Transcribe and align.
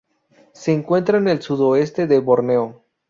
Se 0.53 0.71
encuentran 0.73 1.27
en 1.27 1.27
el 1.37 1.41
sudoeste 1.43 2.07
de 2.07 2.17
Borneo. 2.19 2.83